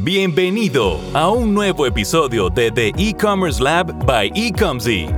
[0.00, 5.08] Bienvenido a un nuevo episodio de The E-Commerce Lab by Ecomzy.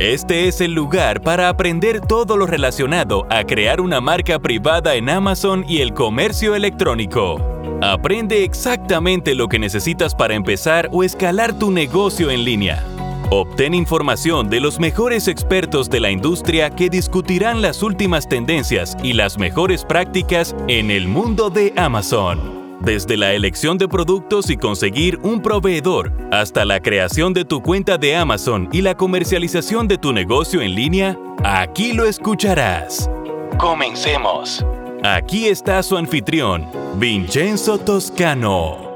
[0.00, 5.08] Este es el lugar para aprender todo lo relacionado a crear una marca privada en
[5.10, 7.40] Amazon y el comercio electrónico.
[7.80, 12.84] Aprende exactamente lo que necesitas para empezar o escalar tu negocio en línea.
[13.30, 19.12] Obtén información de los mejores expertos de la industria que discutirán las últimas tendencias y
[19.12, 22.55] las mejores prácticas en el mundo de Amazon.
[22.86, 27.98] Desde la elección de productos y conseguir un proveedor, hasta la creación de tu cuenta
[27.98, 33.10] de Amazon y la comercialización de tu negocio en línea, aquí lo escucharás.
[33.58, 34.64] Comencemos.
[35.02, 36.64] Aquí está su anfitrión,
[36.96, 38.94] Vincenzo Toscano.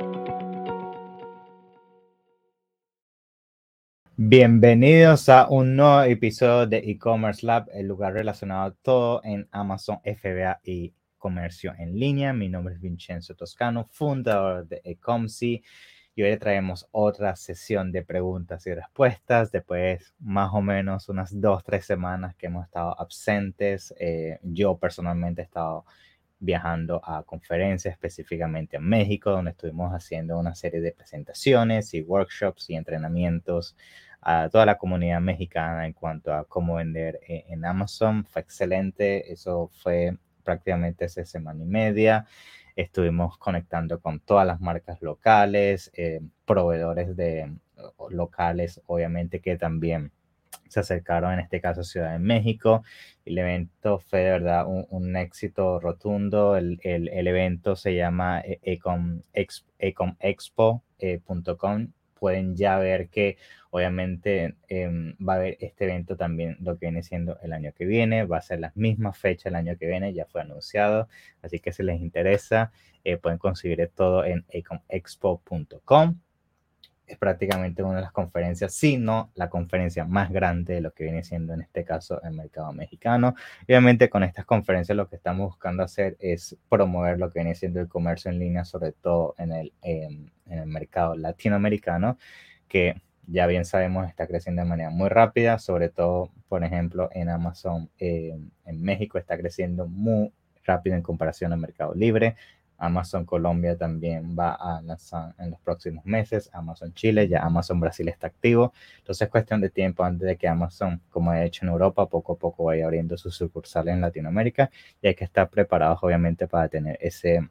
[4.16, 9.98] Bienvenidos a un nuevo episodio de E-Commerce Lab, el lugar relacionado a todo en Amazon
[10.04, 12.32] FBA y comercio en línea.
[12.32, 15.62] Mi nombre es Vincenzo Toscano, fundador de Ecomsi.
[16.16, 21.62] Y hoy traemos otra sesión de preguntas y respuestas después más o menos unas dos,
[21.62, 23.94] tres semanas que hemos estado absentes.
[24.00, 25.84] Eh, yo personalmente he estado
[26.40, 32.70] viajando a conferencias, específicamente a México, donde estuvimos haciendo una serie de presentaciones y workshops
[32.70, 33.76] y entrenamientos
[34.22, 38.24] a toda la comunidad mexicana en cuanto a cómo vender eh, en Amazon.
[38.24, 42.26] Fue excelente, eso fue prácticamente hace semana y media.
[42.76, 47.52] Estuvimos conectando con todas las marcas locales, eh, proveedores de
[48.10, 50.12] locales, obviamente que también
[50.68, 52.82] se acercaron, en este caso Ciudad de México.
[53.24, 56.56] El evento fue de verdad un, éxito rotundo.
[56.56, 58.60] El, el, el, evento se llama eh,
[59.78, 63.38] ecomexpo.com pueden ya ver que
[63.70, 67.84] obviamente em, va a haber este evento también lo que viene siendo el año que
[67.86, 71.08] viene, va a ser la misma fecha el año que viene, ya fue anunciado,
[71.42, 72.72] así que si les interesa
[73.04, 76.20] eh, pueden conseguir todo en ecomexpo.com
[77.10, 81.24] es prácticamente una de las conferencias, sino la conferencia más grande de lo que viene
[81.24, 83.34] siendo en este caso el mercado mexicano.
[83.64, 87.80] obviamente con estas conferencias lo que estamos buscando hacer es promover lo que viene siendo
[87.80, 92.16] el comercio en línea, sobre todo en el, en el mercado latinoamericano,
[92.68, 92.94] que
[93.26, 97.90] ya bien sabemos está creciendo de manera muy rápida, sobre todo, por ejemplo, en Amazon,
[97.98, 100.32] eh, en México está creciendo muy
[100.64, 102.36] rápido en comparación al mercado libre.
[102.80, 108.08] Amazon Colombia también va a lanzar en los próximos meses, Amazon Chile, ya Amazon Brasil
[108.08, 111.70] está activo, entonces es cuestión de tiempo antes de que Amazon, como ha hecho en
[111.70, 114.70] Europa, poco a poco vaya abriendo sus sucursales en Latinoamérica.
[115.02, 117.48] Y hay que estar preparados obviamente para tener ese,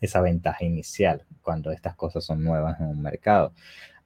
[0.00, 3.52] esa ventaja inicial cuando estas cosas son nuevas en un mercado.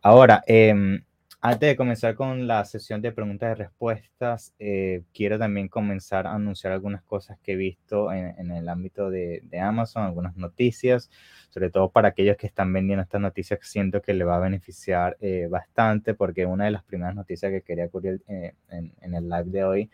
[0.02, 1.02] Ahora, eh,
[1.46, 6.32] antes de comenzar con la sesión de preguntas y respuestas, eh, quiero también comenzar a
[6.32, 11.10] anunciar algunas cosas que he visto en, el ámbito de, Amazon, algunas noticias,
[11.50, 15.18] sobre todo para aquellos que están vendiendo estas noticias, siento que le va a beneficiar
[15.20, 19.28] eh, bastante, porque una de las primeras noticias que quería cubrir eh, en, en, el
[19.28, 19.90] live de hoy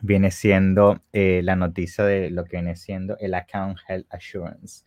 [0.00, 4.84] viene siendo la noticia de lo que viene siendo el Account Health Assurance.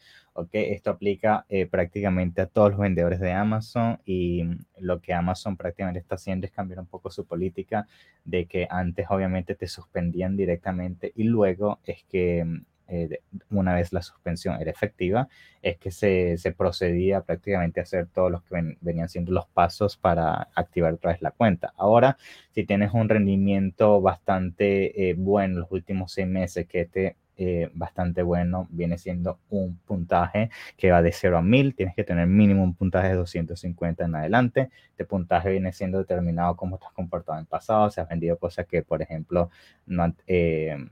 [0.52, 4.44] Esto aplica eh, prácticamente a todos los vendedores de Amazon y
[4.80, 7.88] lo que Amazon prácticamente está haciendo es cambiar un poco su política
[8.26, 12.46] de que antes obviamente te suspendían directamente y luego es que
[12.90, 15.28] eh, una vez la suspensión era efectiva,
[15.62, 19.96] es que se, se, procedía prácticamente a hacer todos los que venían siendo los pasos
[19.96, 21.72] para activar otra vez la cuenta.
[21.78, 22.18] Ahora,
[22.52, 28.22] si tienes un rendimiento bastante eh, bueno los últimos seis meses que te eh, bastante
[28.22, 32.62] bueno, viene siendo un puntaje que va de 0 a 1000, tienes que tener mínimo
[32.64, 37.46] un puntaje de 250 en adelante, este puntaje viene siendo determinado cómo estás comportado en
[37.46, 39.50] pasado, se has vendido cosas que, por ejemplo,
[39.86, 40.90] no, eh,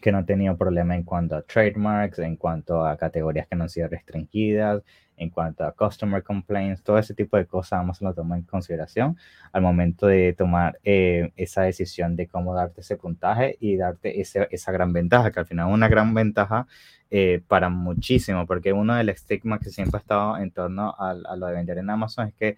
[0.00, 3.64] que no han tenido problema en cuanto a trademarks, en cuanto a categorías que no
[3.64, 4.82] han sido restringidas,
[5.22, 8.44] en cuanto a customer complaints, todo ese tipo de cosas vamos a lo tomar en
[8.44, 9.16] consideración
[9.52, 14.72] al momento de tomar eh, esa decisión de cómo darte ese puntaje y darte esa
[14.72, 16.66] gran ventaja, que al final es una gran ventaja
[17.10, 21.46] eh, para muchísimo, porque uno del estigma que siempre ha estado en torno a lo
[21.46, 22.56] de vender en Amazon es que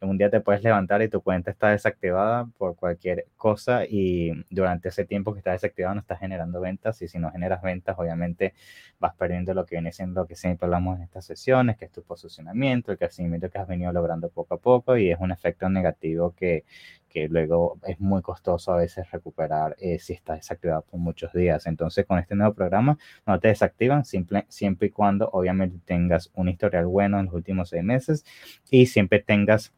[0.00, 4.90] un día te puedes levantar y tu cuenta está desactivada por cualquier cosa y durante
[4.90, 8.54] ese tiempo que está desactivada no estás generando ventas y si no generas ventas obviamente
[8.98, 11.92] vas perdiendo lo que viene siendo lo que siempre hablamos en estas sesiones, que es
[11.92, 15.68] tu posicionamiento, el crecimiento que has venido logrando poco a poco y es un efecto
[15.68, 16.64] negativo que,
[17.16, 21.66] que luego es muy costoso a veces recuperar eh, si está desactivado por muchos días.
[21.66, 26.50] Entonces con este nuevo programa no te desactivan simple, siempre y cuando obviamente tengas un
[26.50, 28.26] historial bueno en los últimos seis meses
[28.70, 29.72] y siempre tengas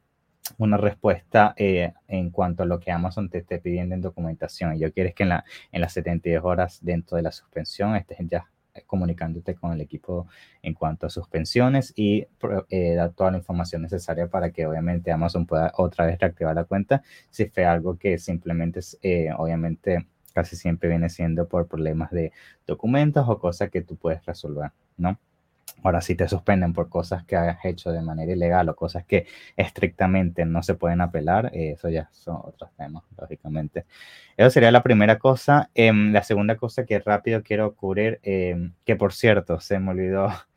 [0.56, 4.76] una respuesta eh, en cuanto a lo que Amazon te esté pidiendo en documentación.
[4.76, 8.50] Yo quieres que en, la, en las 72 horas dentro de la suspensión estés ya
[8.86, 10.26] comunicándote con el equipo
[10.62, 12.26] en cuanto a suspensiones y
[12.70, 17.02] eh, toda la información necesaria para que obviamente Amazon pueda otra vez reactivar la cuenta
[17.30, 22.32] si fue algo que simplemente eh, obviamente casi siempre viene siendo por problemas de
[22.66, 25.18] documentos o cosas que tú puedes resolver, ¿no?
[25.82, 29.26] Ahora, si te suspenden por cosas que hayas hecho de manera ilegal o cosas que
[29.56, 33.86] estrictamente no se pueden apelar, eh, eso ya son otros temas, lógicamente.
[34.36, 35.70] Eso sería la primera cosa.
[35.74, 40.28] Em, la segunda cosa que rápido quiero cubrir, em, que por cierto, se me olvidó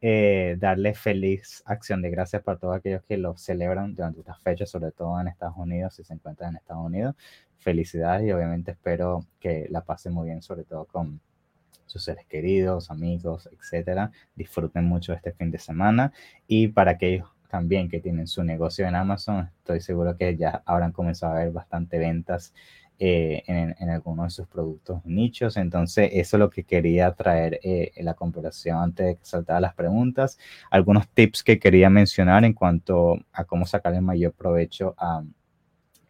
[0.00, 4.70] eh, darle feliz acción de gracias para todos aquellos que lo celebran durante estas fechas,
[4.70, 7.16] sobre todo en Estados Unidos, si se encuentran en Estados Unidos.
[7.58, 11.20] Felicidades y obviamente espero que la pasen muy bien, sobre todo con
[11.88, 14.12] sus seres queridos, amigos, etcétera.
[14.36, 16.12] Disfruten mucho este fin de semana
[16.46, 20.92] y para aquellos también que tienen su negocio en Amazon, estoy seguro que ya habrán
[20.92, 22.52] comenzado a ver bastante ventas
[23.00, 25.56] eh, en, algunos de sus productos nichos.
[25.56, 29.60] Entonces, eso es lo que quería traer eh, en la comparación antes de que saltara
[29.60, 30.38] las preguntas.
[30.70, 35.22] Algunos tips que quería mencionar en cuanto a cómo sacar el mayor provecho a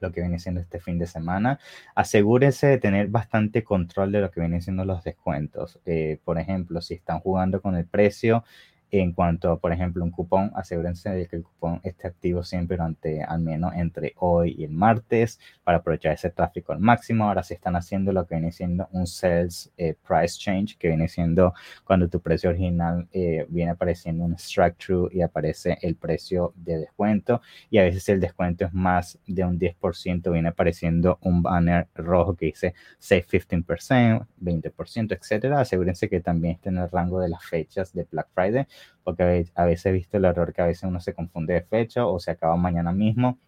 [0.01, 1.59] lo que viene siendo este fin de semana.
[1.95, 5.79] Asegúrese de tener bastante control de lo que vienen siendo los descuentos.
[5.87, 8.45] Eh, por ejemplo, si están jugando con el precio,
[8.91, 13.23] en cuanto, por ejemplo, un cupón, asegúrense de que el cupón esté activo siempre durante
[13.23, 17.25] al menos entre hoy y el martes para aprovechar ese tráfico al máximo.
[17.25, 21.09] Ahora se están haciendo lo que viene siendo un sales eh, price change, que viene
[21.09, 21.53] siendo
[21.85, 26.79] cuando tu precio original eh, viene apareciendo un strike through y aparece el precio de
[26.79, 27.41] descuento.
[27.71, 32.35] Y a veces el descuento es más de un 10%, viene apareciendo un banner rojo
[32.35, 35.61] que dice save 15%, 20%, etcétera.
[35.61, 38.67] Asegúrense que también esté en el rango de las fechas de Black Friday
[39.05, 42.07] porque a veces he visto el error que a veces uno se confunde de fecha
[42.07, 43.39] o se acaba mañana mismo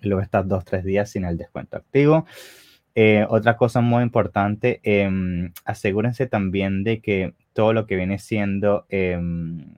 [0.00, 2.26] y luego estás dos, tres días sin el descuento activo.
[2.94, 8.86] Eh, otra cosa muy importante, em, asegúrense también de que todo lo que viene siendo
[8.88, 9.74] em,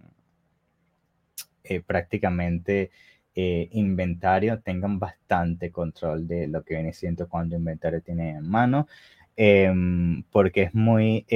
[1.64, 2.90] eh, prácticamente
[3.34, 8.88] eh, inventario tengan bastante control de lo que viene siendo cuando inventario tiene en mano,
[9.36, 11.26] em, porque es muy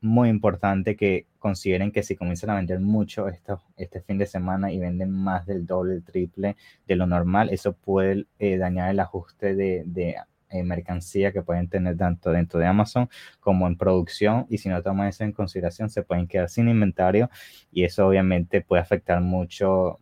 [0.00, 4.72] muy importante que consideren que si comienzan a vender mucho esto, este fin de semana
[4.72, 6.56] y venden más del doble, el triple
[6.86, 10.16] de lo normal, eso puede eh, dañar el ajuste de, de
[10.50, 13.08] eh, mercancía que pueden tener tanto dentro de Amazon
[13.38, 17.30] como en producción y si no toman eso en consideración se pueden quedar sin inventario
[17.70, 20.00] y eso obviamente puede afectar mucho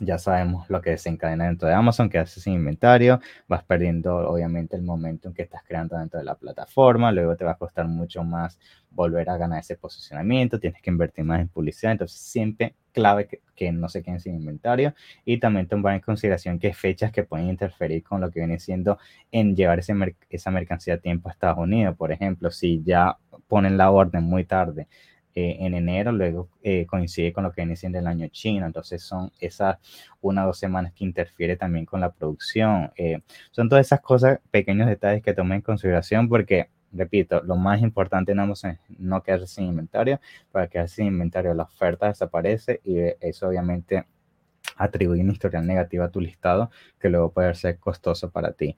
[0.00, 4.76] ya sabemos lo que desencadena dentro de Amazon, que haces sin inventario, vas perdiendo obviamente
[4.76, 7.86] el momento en que estás creando dentro de la plataforma, luego te va a costar
[7.86, 8.58] mucho más
[8.90, 13.72] volver a ganar ese posicionamiento, tienes que invertir más en publicidad, entonces siempre clave que,
[13.72, 14.94] no se queden sin inventario
[15.24, 18.98] y también tomar en consideración que fechas que pueden interferir con lo que viene siendo
[19.32, 19.94] en llevar ese
[20.28, 23.16] esa mercancía a tiempo a Estados Unidos, por ejemplo, si ya
[23.48, 24.88] ponen la orden muy tarde,
[25.36, 29.02] eh, en enero, luego eh, coincide con lo que viene siendo el año chino, entonces
[29.02, 29.78] son esas
[30.20, 32.92] una o dos semanas que interfiere también con la producción.
[32.96, 33.20] Eh,
[33.50, 38.32] son todas esas cosas, pequeños detalles que tomen en consideración porque, repito, lo más importante
[38.32, 40.20] ambos es no quedarse sin inventario,
[40.52, 44.06] para quedarse sin inventario la oferta desaparece y eso obviamente
[44.76, 46.70] atribuye un historial negativo a tu listado
[47.00, 48.76] que luego puede ser costoso para ti.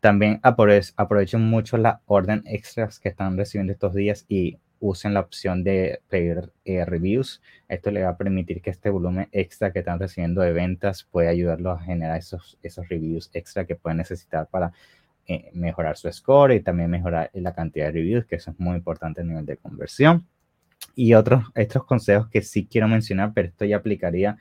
[0.00, 5.64] También aprovechen mucho la orden extras que están recibiendo estos días y usen la opción
[5.64, 7.42] de pedir eh, reviews.
[7.68, 11.30] Esto le va a permitir que este volumen extra que están recibiendo de ventas pueda
[11.30, 14.72] ayudarlos a generar esos, esos reviews extra que pueden necesitar para
[15.26, 18.76] eh, mejorar su score y también mejorar la cantidad de reviews, que eso es muy
[18.76, 20.26] importante a nivel de conversión.
[20.94, 24.38] Y otros estos consejos que sí quiero mencionar, pero esto ya aplicaría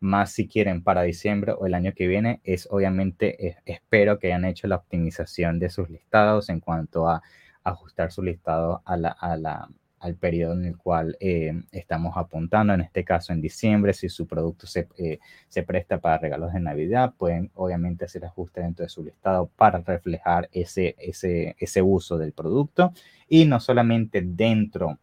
[0.00, 4.44] más si quieren para diciembre o el año que viene, es obviamente, espero que hayan
[4.44, 7.22] hecho la optimización de sus listados en cuanto a
[7.64, 9.68] ajustar su listado a la, a la,
[10.00, 14.26] al periodo en el cual eh, estamos apuntando, en este caso en diciembre, si su
[14.26, 18.88] producto se, eh, se, presta para regalos de Navidad, pueden obviamente hacer ajustes dentro de
[18.88, 22.92] su listado para reflejar ese, ese, ese uso del producto.
[23.28, 24.98] Y no solamente dentro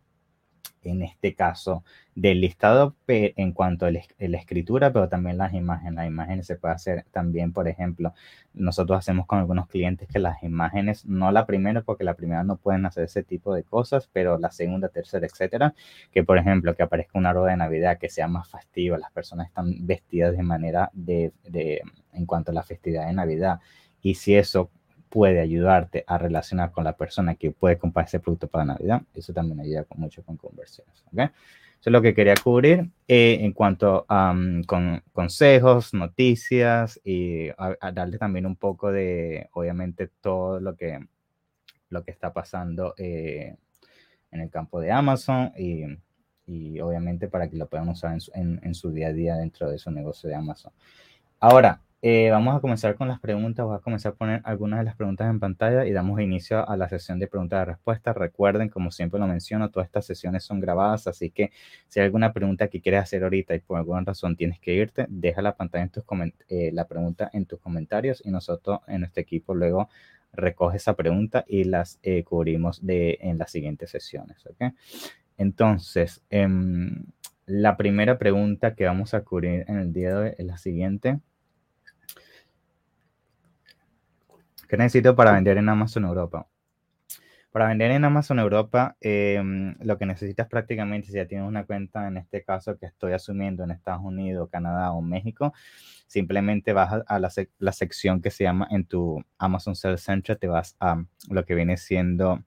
[0.86, 1.84] en este caso
[2.16, 5.96] del listado en cuanto a la escritura, pero también las imágenes.
[5.96, 8.14] Las imágenes se puede hacer también, por ejemplo,
[8.54, 12.58] nosotros hacemos con algunos clientes que las imágenes, no la primera, porque la primera no
[12.58, 15.74] pueden hacer ese tipo de cosas, pero la segunda, tercera, etcétera,
[16.12, 19.48] que por ejemplo, que aparezca una rueda de Navidad que sea más festiva, las personas
[19.48, 21.34] están vestidas de manera de,
[22.14, 23.60] en cuanto a la festividad de Navidad.
[24.02, 24.70] Y si eso
[25.16, 29.02] puede ayudarte a relacionar con la persona que puede comprar ese producto para Navidad.
[29.14, 31.06] Eso también ayuda mucho con conversiones.
[31.14, 31.28] ¿okay?
[31.80, 34.36] Eso es lo que quería cubrir eh, en cuanto a
[34.68, 41.00] con, consejos, noticias y a, darle también un poco de, obviamente, todo lo que,
[41.88, 43.56] lo que está pasando eh,
[44.32, 45.86] en el campo de Amazon y,
[46.46, 49.72] y obviamente para que lo puedan usar en su, en su día a día dentro
[49.72, 50.74] de su negocio de Amazon.
[51.40, 53.66] Ahora, eh, vamos a comenzar con las preguntas.
[53.66, 56.78] Voy a comenzar a poner algunas de las preguntas en pantalla y damos inicio a
[56.78, 58.16] la sesión de preguntas y respuestas.
[58.16, 61.50] Recuerden, como siempre lo menciono, todas estas sesiones son grabadas, así que
[61.88, 65.08] si hay alguna pregunta que quieres hacer ahorita y por alguna razón tienes que irte,
[65.10, 66.04] deja la pantalla en tus
[66.48, 69.90] eh, la pregunta en tus comentarios y nosotros en nuestro equipo luego
[70.32, 74.46] recoge esa pregunta y las eh, cubrimos en las siguientes sesiones.
[74.46, 74.74] ¿okay?
[75.40, 77.04] Entonces, em,
[77.48, 81.20] la primera pregunta que vamos a cubrir en el día de hoy es la siguiente.
[84.76, 86.50] ¿Qué necesito para vender en Amazon Europa?
[87.50, 92.10] Para vender en Amazon Europa, em, lo que necesitas prácticamente, si ya tienes una cuenta,
[92.10, 95.54] en este caso que estoy asumiendo en Estados Unidos, Canadá o México,
[96.08, 100.48] simplemente vas a la, la sección que se llama en tu Amazon Sales Center, te
[100.48, 102.44] vas a lo que viene siendo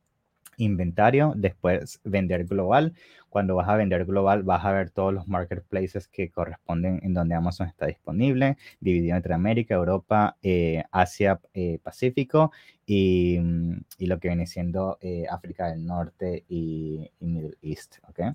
[0.58, 2.92] inventario, después vender global.
[3.30, 7.34] Cuando vas a vender global, vas a ver todos los marketplaces que corresponden en donde
[7.34, 12.52] Amazon está disponible, dividido entre América, Europa, eh, Asia, eh, Pacífico
[12.86, 13.38] y,
[13.98, 17.96] y, lo que viene siendo eh, África del Norte y, Middle East.
[18.08, 18.32] ¿okay?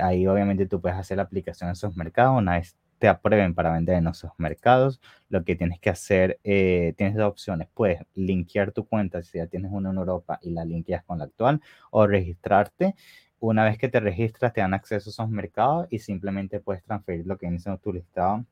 [0.00, 2.38] ahí obviamente tú puedes hacer la aplicación a esos mercados.
[2.38, 2.58] Una
[2.98, 7.28] te aprueben para vender en esos mercados, lo que tienes que hacer, eh, tienes dos
[7.28, 7.68] opciones.
[7.74, 11.24] Puedes linkear tu cuenta si ya tienes una en Europa y la linkeas con la
[11.24, 11.60] actual
[11.90, 12.94] o registrarte.
[13.38, 17.26] Una vez que te registras, te dan acceso a esos mercados y simplemente puedes transferir
[17.26, 18.44] lo que viene siendo tu listado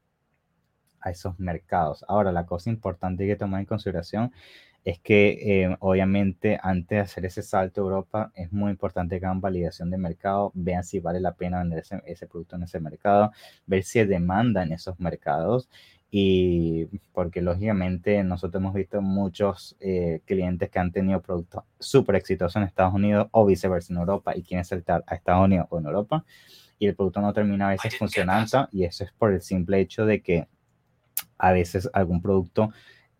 [1.00, 2.04] a esos mercados.
[2.08, 4.32] Ahora, la cosa importante que tomar en consideración
[4.84, 9.24] es que eh, obviamente antes de hacer ese salto a Europa es muy importante que
[9.24, 13.32] hagan validación de mercado, vean si vale la pena vender ese, producto en ese mercado,
[13.66, 15.70] ver si hay demanda en esos mercados
[16.10, 22.56] y porque lógicamente nosotros hemos visto muchos eh, clientes que han tenido productos súper exitosos
[22.56, 25.86] en Estados Unidos o viceversa en Europa y quieren saltar a Estados Unidos o en
[25.86, 26.24] Europa
[26.78, 30.04] y el producto no termina a veces funcionando y eso es por el simple hecho
[30.04, 30.46] de que
[31.38, 32.70] a veces algún producto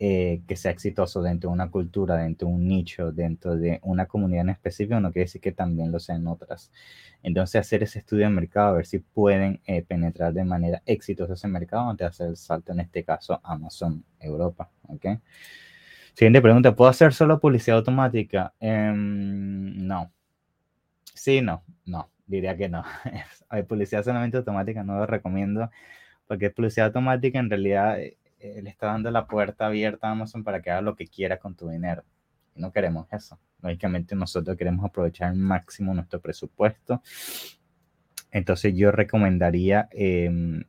[0.06, 4.04] eh, que sea exitoso dentro de una cultura, dentro de un nicho, dentro de una
[4.04, 6.70] comunidad en específico, no quiere decir que también lo sea en otras.
[7.22, 11.32] Entonces, hacer ese estudio de mercado, a ver si pueden eh, penetrar de manera exitosa
[11.32, 14.70] ese mercado antes de hacer el salto, en este caso, Amazon Europa.
[14.88, 15.20] ¿okay?
[16.12, 18.52] Siguiente pregunta, ¿puedo hacer solo publicidad automática?
[18.60, 20.12] Em, no.
[21.14, 22.84] Sí, no, no, diría que no.
[23.48, 25.70] Hay publicidad solamente automática, no lo recomiendo,
[26.26, 27.96] porque publicidad automática en realidad
[28.44, 31.06] eh, eh, le está dando la puerta abierta a Amazon para que haga lo que
[31.06, 32.04] quiera con tu dinero.
[32.54, 33.38] Y no queremos eso.
[33.62, 37.00] Lógicamente nosotros queremos aprovechar al máximo nuestro presupuesto.
[38.30, 40.64] Entonces yo recomendaría, em,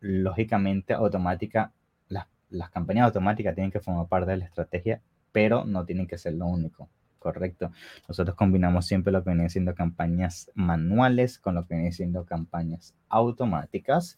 [0.00, 1.72] lógicamente, automática,
[2.08, 5.02] las, las campañas automáticas tienen que formar parte de la estrategia,
[5.32, 6.88] pero no tienen que ser lo único.
[7.18, 7.72] Correcto.
[8.08, 12.94] Nosotros combinamos siempre lo que vienen siendo campañas manuales con lo que vienen siendo campañas
[13.08, 14.16] automáticas.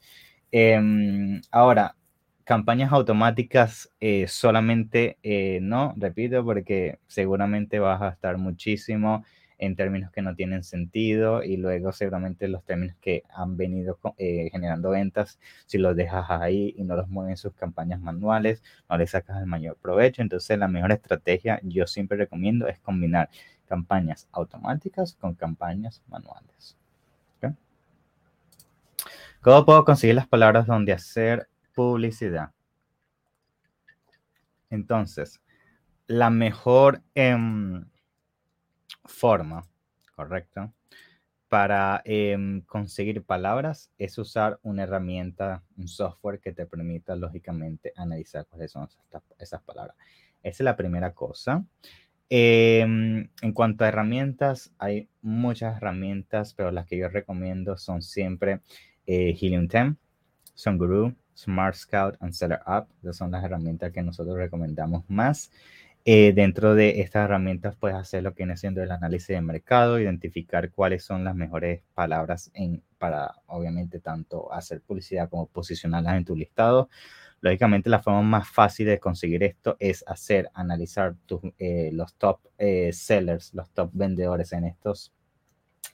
[0.53, 1.97] Em, ahora,
[2.45, 9.25] campañas automáticas eh, solamente eh, no, repito, porque seguramente vas a gastar muchísimo
[9.59, 14.49] en términos que no tienen sentido y luego seguramente los términos que han venido eh,
[14.51, 18.99] generando ventas, si los dejas ahí y no los mueves en sus campañas manuales, no
[18.99, 20.21] le sacas el mayor provecho.
[20.21, 23.31] Entonces la mejor estrategia yo siempre recomiendo es combinar
[23.69, 26.77] campañas automáticas con campañas manuales.
[29.43, 32.53] ¿Cómo puedo conseguir las palabras donde hacer publicidad.
[34.71, 35.41] Entonces,
[36.07, 37.85] la mejor em,
[39.05, 39.67] forma,
[40.15, 40.73] correcto,
[41.49, 48.47] para em, conseguir palabras es usar una herramienta, un software que te permita lógicamente analizar
[48.47, 48.89] cuáles son
[49.39, 49.97] esas palabras.
[50.43, 51.65] Esa es la primera cosa.
[52.31, 58.63] Em, en cuanto a herramientas, hay muchas herramientas, pero las que yo recomiendo son siempre
[59.07, 59.97] eh, Helium 10,
[60.63, 62.89] Songuru, Smart Scout and Seller App.
[63.03, 65.51] Esas son las herramientas que nosotros recomendamos más.
[66.05, 70.01] Eh, dentro de estas herramientas puedes hacer lo que viene siendo el análisis de mercado,
[70.01, 76.25] identificar cuáles son las mejores palabras en, para, obviamente, tanto hacer publicidad como posicionarlas en
[76.25, 76.89] tu listado.
[77.41, 81.17] Lógicamente, la forma más fácil de conseguir esto es hacer, analizar
[81.59, 85.13] eh, los top eh, sellers, los top vendedores en estos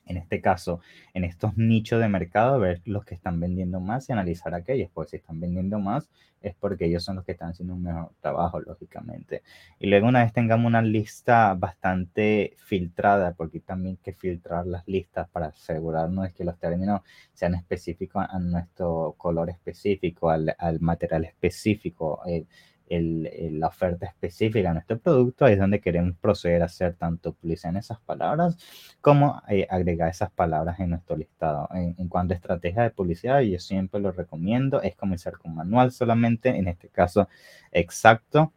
[0.08, 0.80] en este caso,
[1.14, 5.10] en estos nichos de mercado, ver los que están vendiendo más y analizar aquellos, porque
[5.10, 6.08] si están vendiendo más
[6.40, 9.42] es porque ellos son los que están haciendo un mejor trabajo, lógicamente.
[9.78, 14.86] Y luego una vez tengamos una lista bastante filtrada, porque también hay que filtrar las
[14.86, 21.24] listas para asegurarnos de que los términos sean específicos a nuestro color específico, al, material
[21.24, 22.20] específico.
[22.26, 22.46] Eh,
[22.90, 27.73] la oferta específica de nuestro producto, ahí es donde queremos proceder a hacer tanto publicidad
[27.73, 28.57] en esas palabras
[29.00, 31.68] como eh, agregar esas palabras en nuestro listado.
[31.73, 36.50] En, cuanto a estrategia de publicidad, yo siempre lo recomiendo, es comenzar con manual solamente,
[36.50, 37.28] en este caso
[37.73, 38.52] exacto.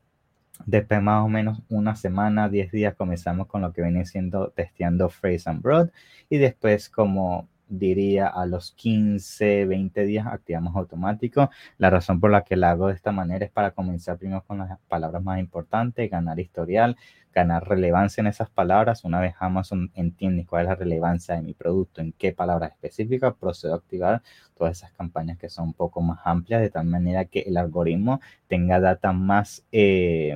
[0.65, 5.09] Después más o menos una semana, 10 días comenzamos con lo que viene siendo testeando
[5.09, 5.89] Phrase and Broad
[6.29, 11.49] y después como diría a los 15, 20 días activamos automático.
[11.77, 14.59] La razón por la que la hago de esta manera es para comenzar primero con
[14.59, 16.97] las palabras más importantes, ganar historial,
[17.33, 19.05] ganar relevancia en esas palabras.
[19.05, 23.33] Una vez Amazon entiende cuál es la relevancia de mi producto, en qué palabras específicas,
[23.35, 24.21] procedo a activar
[24.55, 28.19] todas esas campañas que son un poco más amplias, de tal manera que el algoritmo
[28.47, 29.65] tenga data más...
[29.71, 30.35] Eh,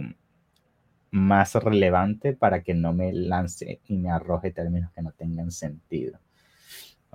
[1.12, 6.20] más relevante para que no me lance y me arroje términos que no tengan sentido.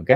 [0.00, 0.11] ¿Ok?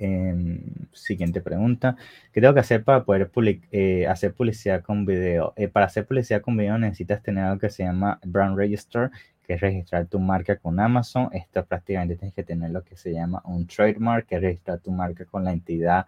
[0.00, 0.60] Em,
[0.92, 1.96] siguiente pregunta.
[2.32, 3.30] ¿Qué tengo que hacer para poder
[3.72, 5.54] eh, hacer publicidad con video?
[5.56, 9.10] Eh, para hacer publicidad con video necesitas tener algo que se llama Brand Register,
[9.42, 11.30] que es registrar tu marca con Amazon.
[11.32, 14.92] Esto prácticamente tienes que tener lo que se llama un trademark, que es registrar tu
[14.92, 16.06] marca con la entidad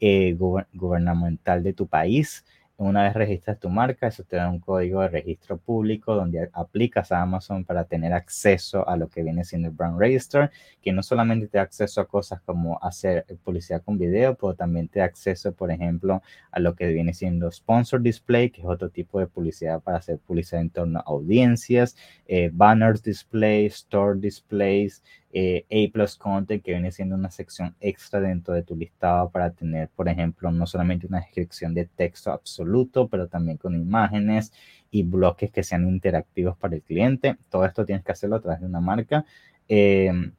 [0.00, 0.36] eh,
[0.74, 2.44] gubernamental de tu país.
[2.80, 7.12] Una vez registras tu marca, eso te da un código de registro público donde aplicas
[7.12, 11.02] a Amazon para tener acceso a lo que viene siendo el Brand Register, que no
[11.02, 15.04] solamente te da acceso a cosas como hacer publicidad con video, pero también te da
[15.04, 19.26] acceso, por ejemplo, a lo que viene siendo Sponsor Display, que es otro tipo de
[19.26, 25.92] publicidad para hacer publicidad en torno a audiencias, eh, Banners Display, Store Displays, eh, A
[25.92, 30.08] Plus Content, que viene siendo una sección extra dentro de tu listado para tener, por
[30.08, 34.52] ejemplo, no solamente una descripción de texto absoluto, pero también con imágenes
[34.90, 37.36] y bloques que sean interactivos para el cliente.
[37.48, 39.24] Todo esto tienes que hacerlo a través de una marca.
[39.68, 40.32] Em,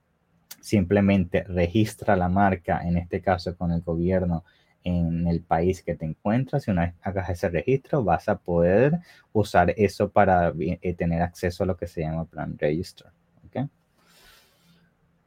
[0.60, 4.44] simplemente registra la marca, en este caso con el gobierno
[4.84, 6.68] en el país que te encuentras.
[6.68, 9.00] Y una vez hagas ese registro, vas a poder
[9.34, 13.08] usar eso para eh, tener acceso a lo que se llama Plan Register.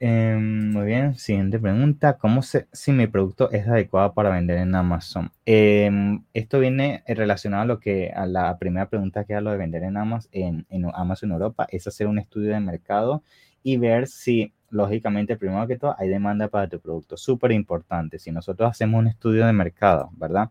[0.00, 2.18] Em, muy bien, siguiente pregunta.
[2.18, 5.30] ¿Cómo sé si mi producto es adecuado para vender en Amazon?
[5.46, 9.56] Em, esto viene relacionado a lo que a la primera pregunta que era lo de
[9.56, 13.22] vender en Amazon en, en Amazon Europa, es hacer un estudio de mercado
[13.62, 17.16] y ver si, lógicamente, primero que todo, hay demanda para tu producto.
[17.16, 18.18] Súper importante.
[18.18, 20.50] Si nosotros hacemos un estudio de mercado, ¿verdad?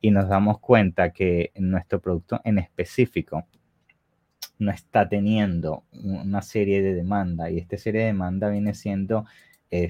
[0.00, 3.46] Y nos damos cuenta que nuestro producto en específico
[4.60, 9.24] no está teniendo una serie de demanda y esta serie de demanda viene siendo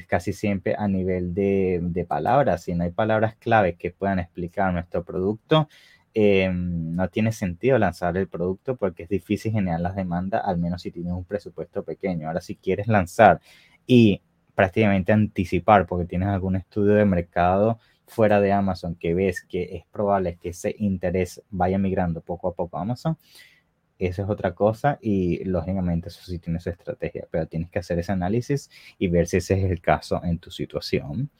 [0.06, 2.64] casi siempre a nivel de, palabras.
[2.64, 5.68] Si no hay palabras clave que puedan explicar nuestro producto,
[6.12, 10.82] em, no tiene sentido lanzar el producto porque es difícil generar las demandas, al menos
[10.82, 12.28] si tienes un presupuesto pequeño.
[12.28, 13.40] Ahora, si quieres lanzar
[13.86, 14.22] y
[14.54, 19.84] prácticamente anticipar porque tienes algún estudio de mercado fuera de Amazon que ves que es
[19.90, 23.16] probable que ese interés vaya migrando poco a poco a Amazon,
[24.06, 27.98] eso es otra cosa y lógicamente eso sí tiene su estrategia, pero tienes que hacer
[27.98, 31.30] ese análisis y ver si ese es el caso en tu situación.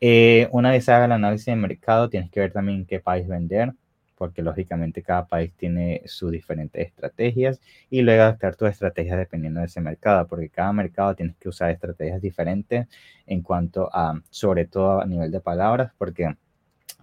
[0.00, 3.72] Eh, una vez haga el análisis de mercado, tienes que ver también qué país vender,
[4.20, 9.66] porque lógicamente cada país tiene sus diferentes estrategias y luego adaptar tus estrategias dependiendo de
[9.66, 12.86] ese mercado, porque cada mercado tienes que usar estrategias diferentes
[13.26, 16.34] en cuanto a, sobre todo a nivel de palabras, porque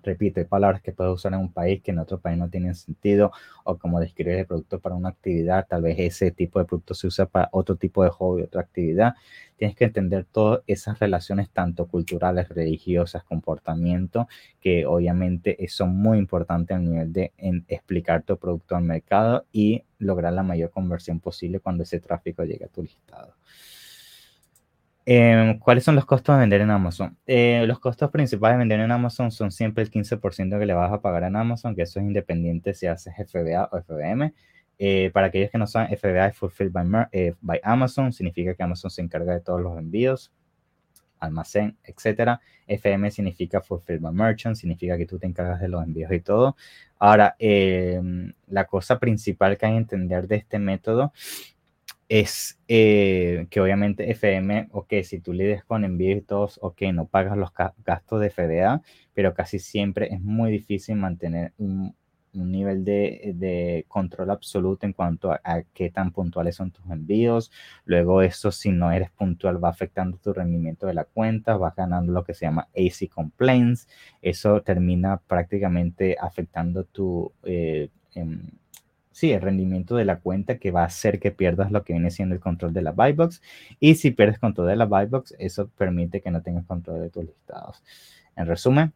[0.03, 2.75] repito, hay palabras que puedes usar en un país que en otro país no tienen
[2.75, 3.31] sentido,
[3.63, 7.07] o como describir el producto para una actividad, tal vez ese tipo de producto se
[7.07, 9.15] usa para otro tipo de hobby, otra actividad.
[9.57, 14.27] Tienes que entender todas esas relaciones, tanto culturales, religiosas, comportamiento,
[14.61, 17.33] que obviamente son muy importantes a nivel de
[17.67, 22.65] explicar tu producto al mercado y lograr la mayor conversión posible cuando ese tráfico llegue
[22.65, 23.33] a tu listado.
[25.09, 27.17] Em, ¿Cuáles son los costos de vender en Amazon?
[27.25, 30.91] Eh, los costos principales de vender en Amazon son siempre el 15% que le vas
[30.91, 34.33] a pagar en Amazon, que eso es independiente si haces FBA o FBM.
[34.77, 38.61] Eh, para aquellos que no saben, FBA es Fulfilled by, eh, by, Amazon, significa que
[38.61, 40.33] Amazon se encarga de todos los envíos,
[41.19, 42.41] almacén, etc.
[42.67, 46.57] FM significa Fulfilled by Merchant, significa que tú te encargas de los envíos y todo.
[46.99, 51.13] Ahora, em, la cosa principal que hay que entender de este método
[52.09, 57.07] es eh, que obviamente FM, ok, si tú lides con envíos y todos, ok, no
[57.07, 57.51] pagas los
[57.85, 58.81] gastos de FDA,
[59.13, 61.95] pero casi siempre es muy difícil mantener un,
[62.33, 67.51] nivel de, control absoluto en cuanto a, qué tan puntuales son tus envíos.
[67.83, 72.13] Luego eso, si no eres puntual, va afectando tu rendimiento de la cuenta, vas ganando
[72.13, 73.87] lo que se llama AC complaints.
[74.21, 77.33] Eso termina prácticamente afectando tu...
[77.43, 78.51] Eh, em,
[79.17, 82.11] sí, el rendimiento de la cuenta que va a hacer que pierdas lo que viene
[82.11, 83.41] siendo el control de la buy box.
[83.79, 87.09] Y si pierdes control de la buy box, eso permite que no tengas control de
[87.09, 87.81] tus listados.
[88.35, 88.93] En resumen,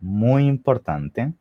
[0.00, 1.34] muy importante,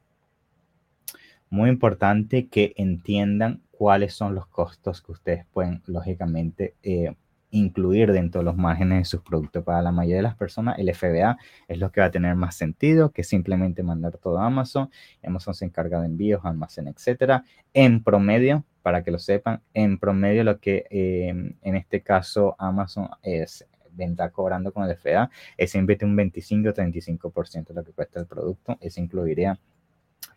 [1.50, 7.16] muy importante que entiendan cuáles son los costos que ustedes pueden, lógicamente, eh,
[7.52, 9.64] incluir dentro de los márgenes de sus productos.
[9.64, 11.38] Para la mayoría de las personas, el FBA
[11.68, 14.90] es lo que va a tener más sentido que simplemente mandar todo a Amazon.
[15.24, 17.44] Amazon se encarga de envíos, almacén, etcétera.
[17.74, 23.10] En promedio, para que lo sepan, en promedio lo que em, en este caso Amazon
[23.22, 27.92] es venta cobrando con el FBA es siempre un 25 o 35% de lo que
[27.92, 28.78] cuesta el producto.
[28.82, 29.60] Eso incluiría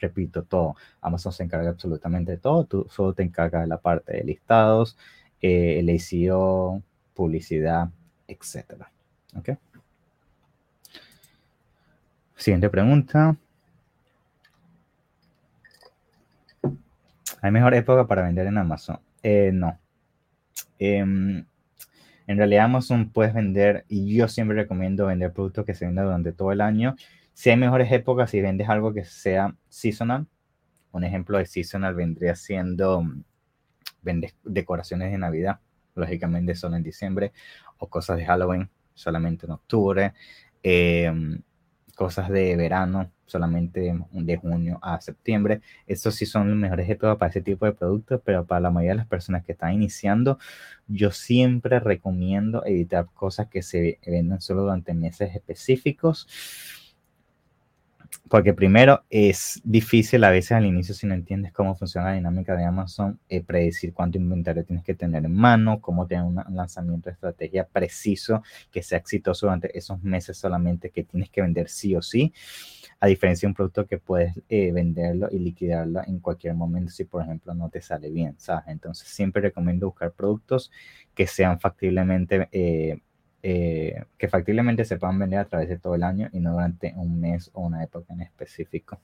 [0.01, 0.77] repito, todo.
[1.01, 2.65] Amazon se encarga absolutamente de todo.
[2.65, 4.97] Tú solo te encargas de la parte de listados,
[5.41, 6.83] eh, el SEO,
[7.15, 7.89] publicidad,
[8.27, 8.91] etcétera.
[9.37, 9.51] ¿Ok?
[12.37, 13.37] Siguiente pregunta.
[17.41, 18.99] ¿Hay mejor época para vender en Amazon?
[19.23, 19.79] Eh, no.
[20.79, 21.45] Em,
[22.27, 26.33] en realidad Amazon puedes vender, y yo siempre recomiendo vender productos que se vendan durante
[26.33, 26.97] todo el año.
[27.35, 30.27] Si hay mejores épocas, si vendes algo que sea seasonal,
[30.93, 33.25] un ejemplo de seasonal vendría siendo, mm,
[34.03, 35.61] vendes decoraciones de Navidad,
[35.95, 37.33] lógicamente solo en diciembre,
[37.79, 40.15] o cosas de Halloween solamente en octubre,
[40.63, 41.41] em,
[41.97, 45.61] cosas de verano solamente de junio a septiembre.
[45.87, 48.93] Estos sí son los mejores épocas para ese tipo de productos, pero para la mayoría
[48.93, 50.39] de las personas que están iniciando,
[50.87, 56.29] yo siempre recomiendo evitar cosas que se vendan solo durante meses específicos
[58.29, 62.57] porque primero es difícil a veces al inicio si no entiendes cómo funciona la dinámica
[62.57, 67.11] de Amazon, eh, predecir cuánto inventario tienes que tener en mano, cómo tener un lanzamiento
[67.11, 71.95] de estrategia preciso que sea exitoso durante esos meses solamente que tienes que vender sí
[71.97, 72.33] o sí,
[72.99, 77.05] a diferencia de un producto que puedes eh, venderlo y liquidarlo en cualquier momento si
[77.05, 78.65] por ejemplo no te sale bien, ¿sabes?
[78.69, 80.71] Entonces siempre recomiendo buscar productos
[81.15, 82.49] que sean factiblemente...
[82.53, 83.01] Eh,
[83.47, 86.95] eh, que factiblemente se puedan vender a través de todo el año y no durante
[86.97, 89.03] un mes o una época en específico.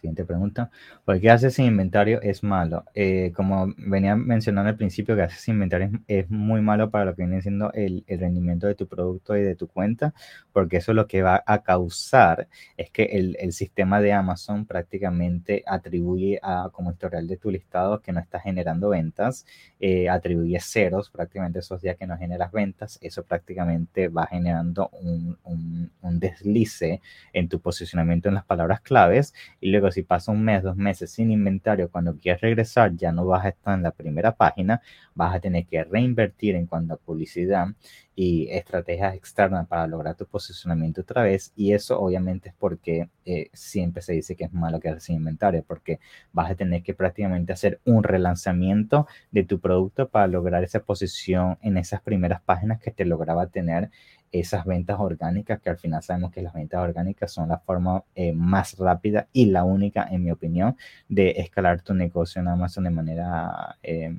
[0.00, 0.70] Siguiente pregunta.
[1.04, 2.86] ¿Por qué hacer sin inventario es malo?
[2.94, 7.14] Eh, como venía mencionando al principio, que hacer sin inventario es, muy malo para lo
[7.14, 10.14] que viene siendo el, el, rendimiento de tu producto y de tu cuenta,
[10.54, 15.64] porque eso lo que va a causar es que el, el sistema de Amazon prácticamente
[15.66, 19.44] atribuye a, como historial de tu listado que no está generando ventas,
[19.80, 25.36] eh, atribuye ceros prácticamente esos días que no generas ventas, eso prácticamente va generando un,
[25.44, 27.02] un, un deslice
[27.34, 31.10] en tu posicionamiento en las palabras claves y luego si pasa un mes, dos meses
[31.10, 34.80] sin inventario, cuando quieres regresar ya no vas a estar en la primera página,
[35.14, 37.68] vas a tener que reinvertir en cuanto a publicidad
[38.14, 41.52] y estrategias externas para lograr tu posicionamiento otra vez.
[41.56, 45.64] Y eso obviamente es porque eh, siempre se dice que es malo quedar sin inventario,
[45.66, 46.00] porque
[46.32, 51.58] vas a tener que prácticamente hacer un relanzamiento de tu producto para lograr esa posición
[51.62, 53.90] en esas primeras páginas que te lograba tener
[54.32, 58.32] esas ventas orgánicas, que al final sabemos que las ventas orgánicas son la forma eh,
[58.32, 60.76] más rápida y la única, en mi opinión,
[61.08, 64.16] de escalar tu negocio en Amazon de manera eh,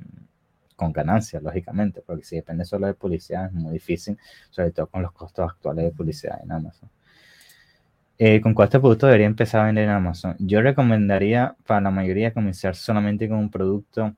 [0.76, 4.18] con ganancia, lógicamente, porque si depende solo de publicidad es muy difícil,
[4.50, 6.90] sobre todo con los costos actuales de publicidad en Amazon.
[8.18, 10.36] Eh, ¿Con cuál producto debería empezar a vender en Amazon?
[10.38, 14.14] Yo recomendaría para la mayoría comenzar solamente con un producto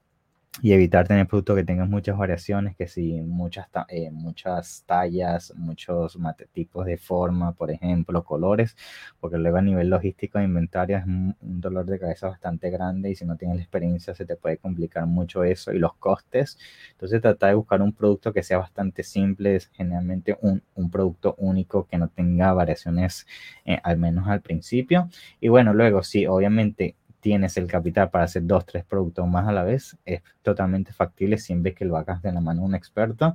[0.63, 6.17] y evitar tener productos que tengan muchas variaciones, que si muchas, eh, muchas tallas, muchos
[6.53, 8.77] tipos de forma, por ejemplo, colores,
[9.21, 13.17] porque luego a nivel logístico de inventario es un, dolor de cabeza bastante grande y
[13.17, 16.59] si no tienes la experiencia se te puede complicar mucho eso y los costes.
[16.93, 21.35] Entonces trata de buscar un producto que sea bastante simple, es generalmente un, un producto
[21.39, 23.27] único que no tenga variaciones,
[23.65, 25.09] eh, al menos al principio.
[25.41, 29.53] Y bueno, luego sí, obviamente tienes el capital para hacer dos, tres productos más a
[29.53, 33.35] la vez, es totalmente factible siempre que lo hagas de la mano de un experto.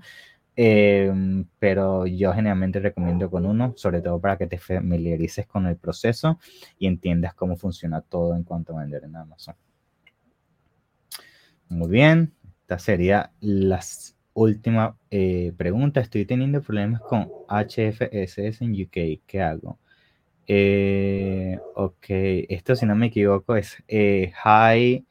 [0.55, 5.75] Em, pero yo generalmente recomiendo con uno, sobre todo para que te familiarices con el
[5.75, 6.37] proceso
[6.77, 9.55] y entiendas cómo funciona todo en cuanto a vender en Amazon.
[11.67, 13.79] Muy bien, esta sería la
[14.33, 15.99] última eh, pregunta.
[15.99, 19.25] Estoy teniendo problemas con HFSS en UK.
[19.25, 19.79] ¿Qué hago?
[20.51, 25.05] Eh, ok, esto si no me equivoco es eh, High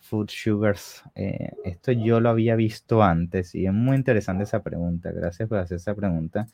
[0.00, 1.02] Food Sugars.
[1.14, 5.10] Eh, esto yo lo había visto antes y es muy interesante esa pregunta.
[5.10, 6.48] Gracias por hacer esa pregunta.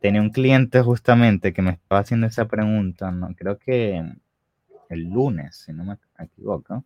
[0.00, 4.02] Tenía un cliente justamente que me estaba haciendo esa pregunta, creo que
[4.90, 6.84] el lunes, si no me equivoco.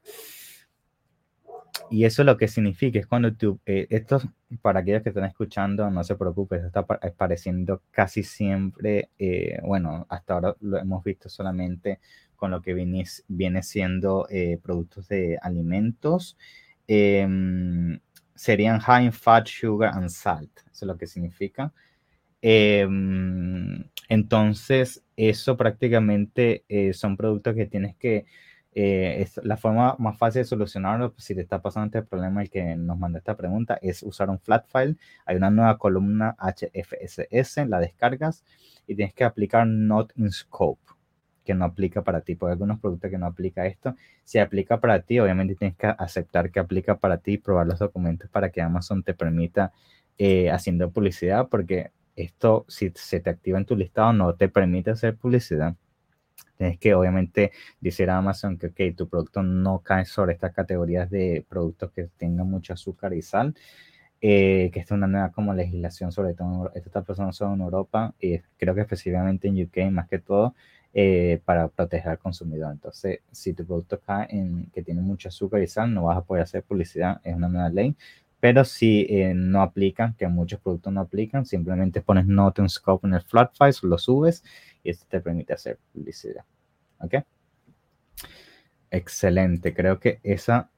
[1.91, 4.21] Y eso lo que significa es cuando tú, eh, esto
[4.63, 10.35] para aquellos que están escuchando, no se preocupen, está apareciendo casi siempre, eh, bueno, hasta
[10.35, 12.01] ahora lo hemos visto solamente
[12.37, 16.37] con lo que viene, viene siendo eh, productos de alimentos.
[16.87, 18.01] Em,
[18.35, 21.73] serían high in fat, sugar and salt, eso es lo que significa.
[22.43, 28.25] Em, entonces, eso prácticamente eh, son productos que tienes que
[28.73, 32.43] eh, es la forma más fácil de solucionarlo, pues, si te está pasando este problema,
[32.43, 34.97] el que nos manda esta pregunta, es usar un flat file.
[35.27, 38.45] Hay una nueva columna HFSS, la descargas
[38.87, 40.81] y tienes que aplicar not in scope,
[41.45, 42.37] que no aplica para ti.
[42.37, 43.97] Porque hay algunos productos que no aplica esto.
[44.25, 47.79] Si aplica para ti, obviamente tienes que aceptar que aplica para ti y probar los
[47.81, 49.73] documentos para que Amazon te permita
[50.19, 54.91] eh, haciendo publicidad, porque esto, si se te activa en tu listado, no te permite
[54.91, 55.75] hacer publicidad.
[56.61, 61.09] Tienes que obviamente decir a Amazon que okay, tu producto no cae sobre estas categorías
[61.09, 63.55] de productos que tengan mucho azúcar y sal.
[64.21, 68.15] Eh, que esta es una nueva como legislación, sobre todo estas personas son en Europa
[68.21, 70.55] y creo que específicamente en UK más que todo
[70.93, 72.73] eh, para proteger al consumidor.
[72.73, 76.25] Entonces, si tu producto cae en que tiene mucho azúcar y sal, no vas a
[76.25, 77.97] poder hacer publicidad, es una nueva ley.
[78.41, 83.07] Pero si eh, no aplican, que muchos productos no aplican, simplemente pones Not in Scope
[83.07, 84.43] en el flat file, lo subes
[84.83, 86.45] y esto te permite hacer publicidad.
[87.01, 87.17] ¿Ok?
[88.91, 89.75] Excelente.
[89.75, 90.71] Creo que esa,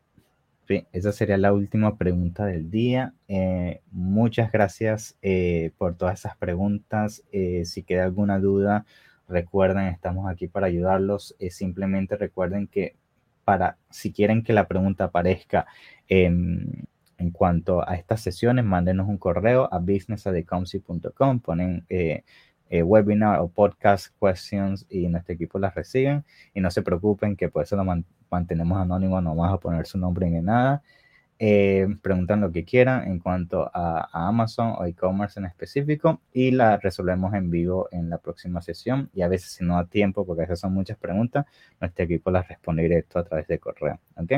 [0.93, 3.15] esa sería la última pregunta del día.
[3.29, 7.23] Eh, muchas gracias eh, por todas esas preguntas.
[7.65, 8.87] si queda alguna duda,
[9.29, 11.37] recuerden, estamos aquí para ayudarlos.
[11.49, 12.97] simplemente recuerden que
[13.45, 15.67] para, si quieren que la pregunta aparezca
[16.09, 16.87] en
[17.19, 22.25] en cuanto a estas sesiones, mándenos un correo a business.com, ponen eh,
[22.69, 26.25] eh, webinar o podcast questions y nuestro equipo las reciben.
[26.55, 27.85] Y no se preocupen que por eso lo
[28.31, 30.83] mantenemos anónimo, no vamos a poner su nombre ni nada.
[31.39, 36.77] Eh, preguntan lo que quieran en cuanto a, Amazon o e-commerce en específico y la
[36.77, 39.11] resolvemos en vivo en la próxima sesión.
[39.13, 41.47] Y a veces, si no da tiempo, porque esas son muchas preguntas,
[41.81, 44.01] nuestro equipo las responde directo a través de correo.
[44.17, 44.33] ¿Ok?